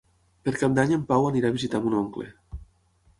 Per 0.47 0.53
Cap 0.61 0.77
d'Any 0.79 0.93
en 0.95 1.03
Pau 1.11 1.27
anirà 1.31 1.51
a 1.53 1.57
visitar 1.57 1.83
mon 1.83 1.99
oncle. 1.99 2.25